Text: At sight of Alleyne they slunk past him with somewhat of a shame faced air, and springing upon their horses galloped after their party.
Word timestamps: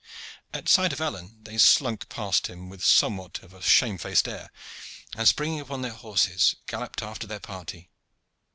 At 0.51 0.67
sight 0.67 0.93
of 0.93 0.99
Alleyne 0.99 1.37
they 1.43 1.59
slunk 1.59 2.09
past 2.09 2.47
him 2.47 2.69
with 2.69 2.83
somewhat 2.83 3.43
of 3.43 3.53
a 3.53 3.61
shame 3.61 3.99
faced 3.99 4.27
air, 4.27 4.51
and 5.15 5.27
springing 5.27 5.59
upon 5.59 5.83
their 5.83 5.93
horses 5.93 6.55
galloped 6.65 7.03
after 7.03 7.27
their 7.27 7.39
party. 7.39 7.91